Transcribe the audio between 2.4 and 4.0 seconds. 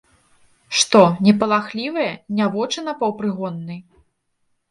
вочы напаўпрыгоннай?